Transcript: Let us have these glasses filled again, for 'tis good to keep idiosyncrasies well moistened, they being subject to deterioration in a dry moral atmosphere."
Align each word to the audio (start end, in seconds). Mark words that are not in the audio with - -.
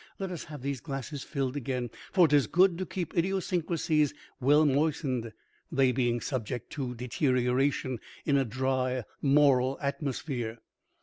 Let 0.17 0.31
us 0.31 0.45
have 0.45 0.63
these 0.63 0.81
glasses 0.81 1.21
filled 1.21 1.55
again, 1.55 1.91
for 2.11 2.27
'tis 2.27 2.47
good 2.47 2.75
to 2.79 2.87
keep 2.87 3.15
idiosyncrasies 3.15 4.15
well 4.39 4.65
moistened, 4.65 5.31
they 5.71 5.91
being 5.91 6.21
subject 6.21 6.71
to 6.71 6.95
deterioration 6.95 7.99
in 8.25 8.35
a 8.35 8.43
dry 8.43 9.03
moral 9.21 9.77
atmosphere." 9.79 10.57